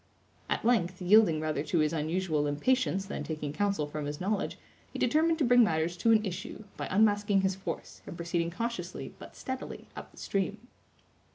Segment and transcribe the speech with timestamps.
[0.49, 4.57] At length, yielding rather to his unusual impatience than taking counsel from his knowledge,
[4.91, 9.13] he determined to bring matters to an issue, by unmasking his force, and proceeding cautiously,
[9.19, 10.67] but steadily, up the stream.